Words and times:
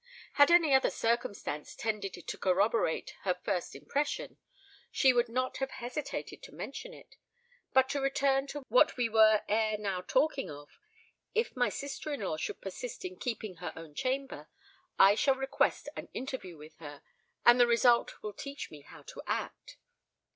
Had 0.33 0.49
any 0.49 0.73
other 0.73 0.89
circumstance 0.89 1.75
tended 1.75 2.15
to 2.15 2.37
corroborate 2.39 3.13
her 3.21 3.35
first 3.35 3.75
impression, 3.75 4.37
she 4.89 5.13
would 5.13 5.29
not 5.29 5.57
have 5.57 5.69
hesitated 5.69 6.41
to 6.41 6.51
mention 6.55 6.91
it. 6.91 7.17
But 7.71 7.87
to 7.89 8.01
return 8.01 8.47
to 8.47 8.63
what 8.67 8.97
we 8.97 9.09
were 9.09 9.43
ere 9.47 9.77
now 9.77 10.01
talking 10.01 10.49
of. 10.49 10.71
If 11.35 11.55
my 11.55 11.69
sister 11.69 12.11
in 12.11 12.21
law 12.21 12.37
should 12.37 12.61
persist 12.61 13.05
in 13.05 13.17
keeping 13.17 13.57
her 13.57 13.73
own 13.75 13.93
chamber, 13.93 14.49
I 14.97 15.13
shall 15.13 15.35
request 15.35 15.87
an 15.95 16.09
interview 16.15 16.57
with 16.57 16.77
her; 16.77 17.03
and 17.45 17.59
the 17.59 17.67
result 17.67 18.23
will 18.23 18.33
teach 18.33 18.71
me 18.71 18.81
how 18.81 19.03
to 19.03 19.21
act." 19.27 19.77